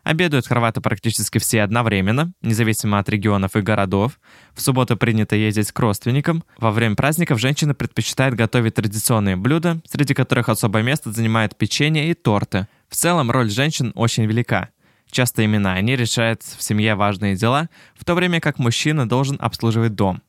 Обедают 0.04 0.48
хорваты 0.48 0.82
практически 0.82 1.38
все 1.38 1.62
одновременно, 1.62 2.34
независимо 2.42 2.98
от 2.98 3.08
регионов 3.08 3.56
и 3.56 3.62
городов. 3.62 4.20
В 4.54 4.62
субботу 4.62 4.98
принято 4.98 5.36
ездить 5.36 5.72
к 5.72 5.80
родственникам. 5.80 6.44
Во 6.58 6.72
время 6.72 6.96
праздников 6.96 7.40
женщины 7.40 7.76
предпочитают 7.76 8.36
готовить 8.36 8.76
традиционные 8.76 9.36
блюда, 9.36 9.80
среди 9.88 10.16
которых 10.16 10.50
особое 10.50 10.82
место 10.82 11.12
занимают 11.12 11.56
печенье 11.56 12.10
и 12.10 12.16
торты. 12.16 12.68
В 12.90 12.96
целом 12.96 13.30
роль 13.30 13.52
женщин 13.52 13.92
очень 13.94 14.26
велика. 14.26 14.70
Часто 15.12 15.44
именно 15.44 15.74
они 15.74 15.96
решают 15.96 16.42
в 16.42 16.64
семье 16.64 16.96
важные 16.96 17.36
дела, 17.36 17.70
в 17.94 18.04
то 18.04 18.16
время 18.16 18.40
как 18.40 18.58
мужчина 18.58 19.08
должен 19.08 19.38
обслуживать 19.40 19.94
дом. 19.94 20.24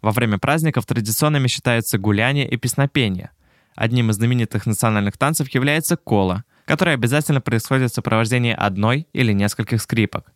Во 0.00 0.12
время 0.12 0.38
праздников 0.38 0.86
традиционными 0.86 1.48
считаются 1.48 1.98
гуляние 1.98 2.48
и 2.48 2.56
песнопение. 2.56 3.30
Одним 3.74 4.10
из 4.10 4.16
знаменитых 4.16 4.64
национальных 4.64 5.18
танцев 5.18 5.50
является 5.50 5.98
кола– 5.98 6.44
которое 6.66 6.94
обязательно 6.94 7.40
происходит 7.40 7.90
в 7.90 7.94
сопровождении 7.94 8.52
одной 8.52 9.08
или 9.12 9.32
нескольких 9.32 9.80
скрипок. 9.82 10.32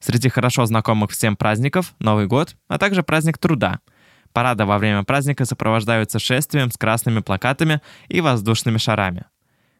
Среди 0.00 0.28
хорошо 0.28 0.66
знакомых 0.66 1.12
всем 1.12 1.36
праздников– 1.36 1.94
Новый 1.98 2.26
год, 2.26 2.56
а 2.68 2.78
также 2.78 3.02
праздник 3.02 3.38
труда. 3.38 3.80
Парады 4.32 4.64
во 4.64 4.78
время 4.78 5.04
праздника 5.04 5.44
сопровождаются 5.44 6.18
шествием 6.18 6.70
с 6.70 6.76
красными 6.76 7.20
плакатами 7.20 7.80
и 8.08 8.20
воздушными 8.20 8.78
шарами. 8.78 9.26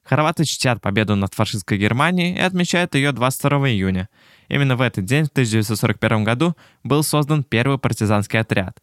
Хорваты 0.04 0.44
чтят 0.44 0.80
победу 0.80 1.16
над 1.16 1.32
фашистской 1.34 1.78
Германией 1.78 2.36
и 2.36 2.40
отмечают 2.40 2.94
ее 2.94 3.12
22 3.12 3.70
июня. 3.70 4.08
Именно 4.48 4.76
в 4.76 4.80
этот 4.80 5.04
день, 5.04 5.24
в 5.24 5.28
1941 5.28 6.24
году, 6.24 6.56
был 6.82 7.02
создан 7.02 7.44
первый 7.44 7.78
партизанский 7.78 8.40
отряд. 8.40 8.78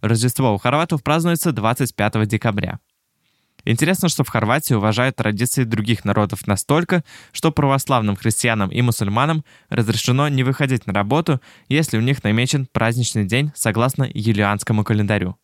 Рождество 0.00 0.54
у 0.54 0.58
хорватов 0.58 1.02
празднуется 1.02 1.52
25 1.52 2.26
декабря. 2.26 2.78
Интересно, 3.64 4.08
что 4.08 4.24
в 4.24 4.28
Хорватии 4.28 4.74
уважают 4.74 5.16
традиции 5.16 5.64
других 5.64 6.04
народов 6.04 6.46
настолько, 6.46 7.04
что 7.32 7.52
православным 7.52 8.16
христианам 8.16 8.70
и 8.70 8.80
мусульманам 8.80 9.44
разрешено 9.68 10.28
не 10.28 10.42
выходить 10.42 10.86
на 10.86 10.92
работу, 10.92 11.40
если 11.68 11.98
у 11.98 12.00
них 12.00 12.24
намечен 12.24 12.66
праздничный 12.72 13.24
день 13.24 13.52
согласно 13.54 14.08
юлианскому 14.12 14.84
календарю. 14.84 15.36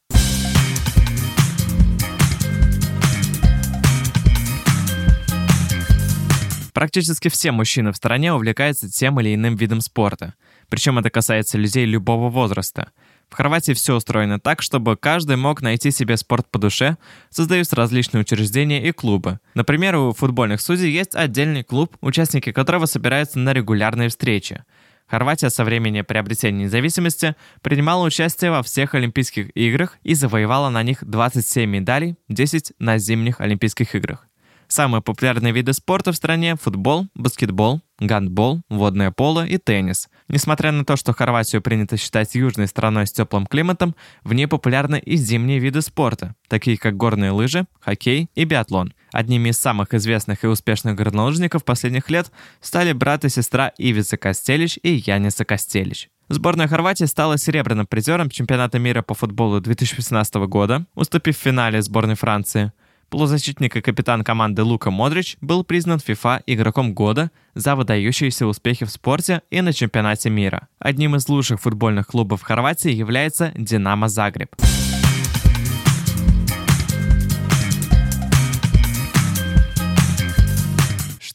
Практически 6.72 7.28
все 7.28 7.52
мужчины 7.52 7.90
в 7.90 7.96
стране 7.96 8.34
увлекаются 8.34 8.90
тем 8.90 9.18
или 9.18 9.34
иным 9.34 9.56
видом 9.56 9.80
спорта. 9.80 10.34
Причем 10.68 10.98
это 10.98 11.08
касается 11.08 11.56
людей 11.56 11.86
любого 11.86 12.28
возраста– 12.28 12.90
в 13.28 13.34
Хорватии 13.34 13.72
все 13.72 13.96
устроено 13.96 14.38
так, 14.38 14.62
чтобы 14.62 14.96
каждый 14.96 15.36
мог 15.36 15.60
найти 15.60 15.90
себе 15.90 16.16
спорт 16.16 16.46
по 16.50 16.58
душе, 16.58 16.96
создаются 17.30 17.76
различные 17.76 18.20
учреждения 18.22 18.86
и 18.86 18.92
клубы. 18.92 19.40
Например, 19.54 19.96
у 19.96 20.12
футбольных 20.12 20.60
судей 20.60 20.90
есть 20.90 21.14
отдельный 21.14 21.64
клуб, 21.64 21.96
участники 22.00 22.52
которого 22.52 22.86
собираются 22.86 23.38
на 23.38 23.52
регулярные 23.52 24.08
встречи. 24.08 24.64
Хорватия 25.06 25.50
со 25.50 25.64
времени 25.64 26.00
приобретения 26.00 26.64
независимости 26.64 27.36
принимала 27.62 28.04
участие 28.04 28.50
во 28.50 28.62
всех 28.62 28.94
Олимпийских 28.94 29.56
играх 29.56 29.98
и 30.02 30.14
завоевала 30.14 30.68
на 30.68 30.82
них 30.82 31.04
27 31.04 31.68
медалей, 31.68 32.16
10 32.28 32.72
на 32.78 32.98
зимних 32.98 33.40
Олимпийских 33.40 33.94
играх. 33.94 34.26
Самые 34.68 35.00
популярные 35.00 35.52
виды 35.52 35.72
спорта 35.72 36.10
в 36.10 36.16
стране– 36.16 36.56
футбол, 36.60 37.06
баскетбол, 37.14 37.82
гандбол, 38.00 38.62
водное 38.68 39.12
поло 39.12 39.46
и 39.46 39.58
теннис. 39.58 40.08
Несмотря 40.28 40.72
на 40.72 40.84
то, 40.84 40.96
что 40.96 41.12
Хорватию 41.12 41.62
принято 41.62 41.96
считать 41.96 42.34
южной 42.34 42.66
страной 42.66 43.06
с 43.06 43.12
теплым 43.12 43.46
климатом, 43.46 43.94
в 44.24 44.32
ней 44.32 44.48
популярны 44.48 44.98
и 44.98 45.16
зимние 45.16 45.60
виды 45.60 45.82
спорта, 45.82 46.34
такие 46.48 46.76
как 46.78 46.96
горные 46.96 47.30
лыжи, 47.30 47.66
хоккей 47.80 48.28
и 48.34 48.44
биатлон. 48.44 48.92
Одними 49.12 49.50
из 49.50 49.58
самых 49.58 49.94
известных 49.94 50.42
и 50.42 50.48
успешных 50.48 50.96
горнолыжников 50.96 51.64
последних 51.64 52.10
лет 52.10 52.32
стали 52.60 52.92
брат 52.92 53.24
и 53.24 53.28
сестра 53.28 53.72
Ивица 53.78 54.16
Костелич 54.16 54.80
и 54.82 54.94
Яниса 54.94 55.44
Костелич. 55.44 56.08
Сборная 56.28 56.66
Хорватии 56.66 57.04
стала 57.04 57.38
серебряным 57.38 57.86
призером 57.86 58.30
чемпионата 58.30 58.80
мира 58.80 59.02
по 59.02 59.14
футболу 59.14 59.60
2018 59.60 60.34
года, 60.48 60.86
уступив 60.96 61.38
в 61.38 61.40
финале 61.40 61.80
сборной 61.82 62.16
Франции– 62.16 62.72
Полузащитник 63.08 63.76
и 63.76 63.80
капитан 63.80 64.24
команды 64.24 64.64
Лука 64.64 64.90
Модрич 64.90 65.36
был 65.40 65.62
признан 65.62 65.98
FIFA 65.98 66.42
игроком 66.46 66.92
года 66.92 67.30
за 67.54 67.76
выдающиеся 67.76 68.46
успехи 68.46 68.84
в 68.84 68.90
спорте 68.90 69.42
и 69.50 69.60
на 69.60 69.72
чемпионате 69.72 70.28
мира. 70.28 70.68
Одним 70.80 71.14
из 71.14 71.28
лучших 71.28 71.60
футбольных 71.60 72.08
клубов 72.08 72.42
Хорватии 72.42 72.90
является 72.90 73.52
«Динамо 73.56 74.08
Загреб». 74.08 74.54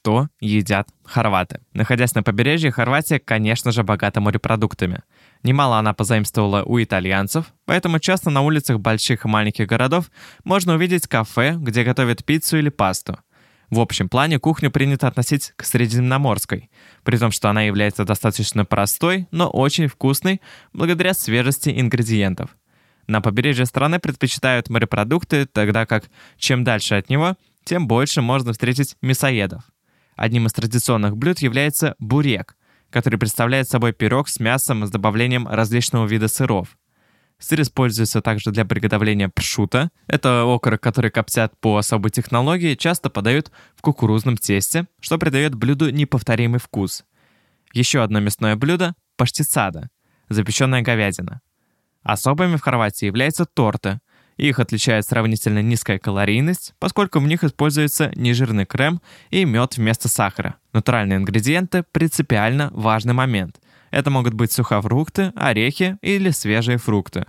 что 0.01 0.29
едят 0.39 0.87
хорваты. 1.03 1.59
Находясь 1.73 2.15
на 2.15 2.23
побережье, 2.23 2.71
Хорватия, 2.71 3.19
конечно 3.19 3.71
же, 3.71 3.83
богата 3.83 4.19
морепродуктами. 4.19 5.01
Немало 5.43 5.79
она 5.79 5.93
позаимствовала 5.93 6.63
у 6.63 6.81
итальянцев, 6.81 7.53
поэтому 7.65 7.99
часто 7.99 8.29
на 8.29 8.41
улицах 8.41 8.79
больших 8.79 9.25
и 9.25 9.27
маленьких 9.27 9.67
городов 9.67 10.11
можно 10.43 10.75
увидеть 10.75 11.07
кафе, 11.07 11.55
где 11.57 11.83
готовят 11.83 12.23
пиццу 12.23 12.59
или 12.59 12.69
пасту. 12.69 13.17
В 13.71 13.79
общем 13.79 14.09
плане 14.09 14.37
кухню 14.37 14.69
принято 14.69 15.07
относить 15.07 15.53
к 15.55 15.63
средиземноморской, 15.63 16.69
при 17.03 17.17
том, 17.17 17.31
что 17.31 17.49
она 17.49 17.63
является 17.63 18.03
достаточно 18.03 18.65
простой, 18.65 19.27
но 19.31 19.49
очень 19.49 19.87
вкусной 19.87 20.41
благодаря 20.73 21.13
свежести 21.13 21.69
ингредиентов. 21.79 22.55
На 23.07 23.21
побережье 23.21 23.65
страны 23.65 23.99
предпочитают 23.99 24.69
морепродукты, 24.69 25.45
тогда 25.45 25.85
как 25.85 26.05
чем 26.37 26.63
дальше 26.63 26.95
от 26.95 27.09
него, 27.09 27.35
тем 27.63 27.87
больше 27.87 28.21
можно 28.21 28.51
встретить 28.51 28.97
мясоедов. 29.01 29.63
Одним 30.15 30.47
из 30.47 30.53
традиционных 30.53 31.17
блюд 31.17 31.39
является 31.39 31.95
бурек, 31.97 32.55
который 32.91 33.17
представляет 33.17 33.67
собой 33.67 33.93
пирог 33.93 34.29
с 34.29 34.39
мясом 34.39 34.85
с 34.85 34.91
добавлением 34.91 35.47
различного 35.47 36.05
вида 36.05 36.27
сыров. 36.27 36.77
Сыр 37.39 37.61
используется 37.61 38.21
также 38.21 38.51
для 38.51 38.65
приготовления 38.65 39.27
пшута. 39.27 39.89
Это 40.05 40.43
окорок, 40.43 40.81
который 40.81 41.09
коптят 41.09 41.59
по 41.59 41.77
особой 41.77 42.11
технологии, 42.11 42.75
часто 42.75 43.09
подают 43.09 43.51
в 43.75 43.81
кукурузном 43.81 44.37
тесте, 44.37 44.85
что 44.99 45.17
придает 45.17 45.55
блюду 45.55 45.89
неповторимый 45.89 46.59
вкус. 46.59 47.03
Еще 47.73 48.03
одно 48.03 48.19
мясное 48.19 48.55
блюдо– 48.55 48.93
паштицада– 49.17 49.89
запеченная 50.29 50.83
говядина. 50.83 51.41
Особыми 52.03 52.57
в 52.57 52.61
Хорватии 52.61 53.05
являются 53.05 53.45
торты– 53.45 53.99
их 54.49 54.59
отличает 54.59 55.05
сравнительно 55.05 55.61
низкая 55.61 55.99
калорийность, 55.99 56.73
поскольку 56.79 57.19
в 57.19 57.27
них 57.27 57.43
используется 57.43 58.11
нежирный 58.15 58.65
крем 58.65 59.01
и 59.29 59.45
мед 59.45 59.77
вместо 59.77 60.07
сахара. 60.07 60.55
Натуральные 60.73 61.17
ингредиенты– 61.17 61.83
принципиально 61.91 62.71
важный 62.73 63.13
момент. 63.13 63.59
Это 63.91 64.09
могут 64.09 64.33
быть 64.33 64.51
сухофрукты, 64.51 65.31
орехи 65.35 65.97
или 66.01 66.31
свежие 66.31 66.77
фрукты. 66.77 67.25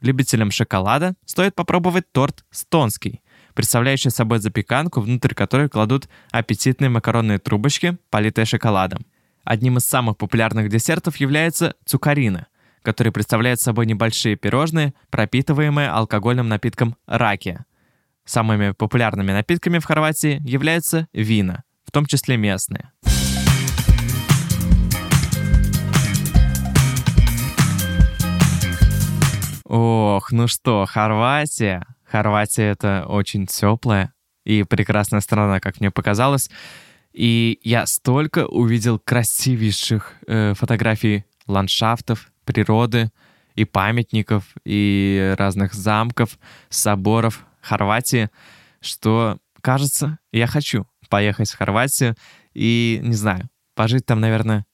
Любителям 0.00 0.50
шоколада 0.50 1.14
стоит 1.26 1.54
попробовать 1.54 2.10
торт 2.12 2.44
«Стонский», 2.50 3.20
представляющий 3.54 4.10
собой 4.10 4.38
запеканку, 4.38 5.00
внутрь 5.00 5.34
которой 5.34 5.68
кладут 5.68 6.08
аппетитные 6.30 6.88
макаронные 6.88 7.40
трубочки, 7.40 7.98
политые 8.08 8.46
шоколадом. 8.46 9.04
Одним 9.44 9.76
из 9.76 9.84
самых 9.84 10.16
популярных 10.16 10.70
десертов 10.70 11.16
является 11.16 11.74
цукарина, 11.84 12.46
который 12.82 13.12
представляет 13.12 13.60
собой 13.60 13.86
небольшие 13.86 14.36
пирожные, 14.36 14.94
пропитываемые 15.10 15.88
алкогольным 15.88 16.48
напитком 16.48 16.96
раки. 17.06 17.64
Самыми 18.24 18.72
популярными 18.72 19.32
напитками 19.32 19.78
в 19.78 19.84
Хорватии 19.84 20.40
являются 20.44 21.08
вина, 21.12 21.64
в 21.84 21.90
том 21.90 22.06
числе 22.06 22.36
местные. 22.36 22.92
Ох, 29.64 30.32
ну 30.32 30.48
что, 30.48 30.84
Хорватия. 30.86 31.86
Хорватия 32.04 32.64
это 32.64 33.06
очень 33.08 33.46
теплая 33.46 34.12
и 34.44 34.64
прекрасная 34.64 35.20
страна, 35.20 35.60
как 35.60 35.80
мне 35.80 35.90
показалось. 35.90 36.50
И 37.12 37.58
я 37.62 37.86
столько 37.86 38.46
увидел 38.46 38.98
красивейших 38.98 40.14
э, 40.26 40.54
фотографий 40.54 41.24
ландшафтов, 41.46 42.31
природы, 42.44 43.10
и 43.54 43.64
памятников, 43.64 44.44
и 44.64 45.34
разных 45.38 45.74
замков, 45.74 46.38
соборов 46.68 47.44
Хорватии, 47.60 48.30
что, 48.80 49.38
кажется, 49.60 50.18
я 50.32 50.46
хочу 50.46 50.86
поехать 51.08 51.50
в 51.50 51.58
Хорватию 51.58 52.16
и, 52.54 53.00
не 53.02 53.14
знаю, 53.14 53.48
пожить 53.74 54.06
там, 54.06 54.20
наверное, 54.20 54.64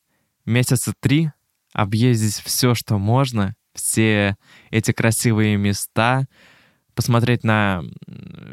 месяца 0.44 0.92
три, 1.00 1.30
объездить 1.72 2.40
все, 2.44 2.74
что 2.74 2.98
можно, 2.98 3.54
все 3.74 4.36
эти 4.70 4.92
красивые 4.92 5.56
места, 5.56 6.26
посмотреть 6.94 7.44
на 7.44 7.82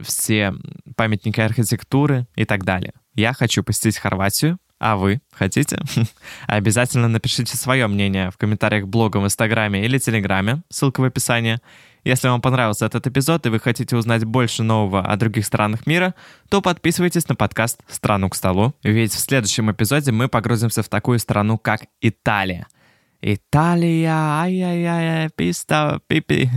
все 0.04 0.54
памятники 0.96 1.40
архитектуры 1.40 2.28
и 2.36 2.46
так 2.46 2.64
далее. 2.64 2.94
Я 3.14 3.34
хочу 3.34 3.64
посетить 3.64 3.98
Хорватию, 3.98 4.58
а 4.80 4.98
вы 4.98 5.22
хотите? 5.32 5.80
Обязательно 6.48 7.08
напишите 7.08 7.56
свое 7.58 7.88
мнение 7.88 8.32
в 8.32 8.38
комментариях 8.38 8.88
блога 8.88 9.18
в 9.18 9.26
Инстаграме 9.26 9.86
или 9.86 9.98
Телеграме, 9.98 10.64
ссылка 10.70 11.02
в 11.02 11.04
описании. 11.06 11.60
Если 12.04 12.28
вам 12.28 12.40
понравился 12.40 12.86
этот 12.86 13.08
эпизод 13.08 13.46
и 13.48 13.50
вы 13.50 13.60
хотите 13.60 13.96
узнать 13.96 14.26
больше 14.26 14.62
нового 14.62 15.02
о 15.02 15.16
других 15.16 15.46
странах 15.46 15.88
мира, 15.88 16.14
то 16.50 16.62
подписывайтесь 16.62 17.28
на 17.28 17.36
подкаст 17.36 17.82
«Страну 17.88 18.30
к 18.30 18.36
столу», 18.36 18.76
ведь 18.84 19.14
в 19.14 19.20
следующем 19.20 19.72
эпизоде 19.72 20.12
мы 20.12 20.28
погрузимся 20.28 20.84
в 20.84 20.90
такую 20.90 21.18
страну, 21.18 21.58
как 21.58 21.86
Италия. 22.02 22.68
Италия, 23.22 24.12
ай-яй-яй, 24.12 25.32
писта, 25.36 26.00
пипи, 26.06 26.48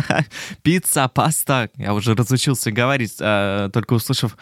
пицца, 0.62 1.08
паста. 1.08 1.68
Я 1.76 1.94
уже 1.94 2.14
разучился 2.14 2.70
говорить, 2.70 3.16
а, 3.20 3.70
только 3.70 3.94
услышав 3.94 4.36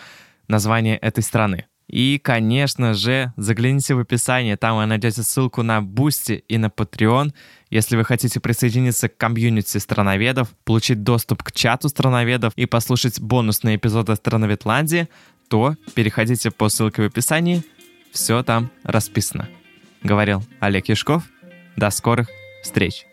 название 0.46 0.98
этой 0.98 1.22
страны. 1.22 1.69
И, 1.90 2.20
конечно 2.22 2.94
же, 2.94 3.32
загляните 3.36 3.94
в 3.94 3.98
описание, 3.98 4.56
там 4.56 4.76
вы 4.76 4.86
найдете 4.86 5.24
ссылку 5.24 5.64
на 5.64 5.82
Boosty 5.82 6.44
и 6.46 6.56
на 6.56 6.66
Patreon. 6.66 7.34
Если 7.68 7.96
вы 7.96 8.04
хотите 8.04 8.38
присоединиться 8.38 9.08
к 9.08 9.16
комьюнити 9.16 9.78
страноведов, 9.78 10.50
получить 10.64 11.02
доступ 11.02 11.42
к 11.42 11.50
чату 11.50 11.88
страноведов 11.88 12.52
и 12.54 12.66
послушать 12.66 13.20
бонусные 13.20 13.74
эпизоды 13.74 14.14
Страноведландии, 14.14 15.08
то 15.48 15.74
переходите 15.94 16.52
по 16.52 16.68
ссылке 16.68 17.02
в 17.02 17.06
описании, 17.06 17.64
все 18.12 18.44
там 18.44 18.70
расписано. 18.84 19.48
Говорил 20.04 20.44
Олег 20.60 20.88
Яшков. 20.88 21.24
До 21.76 21.90
скорых 21.90 22.28
встреч! 22.62 23.09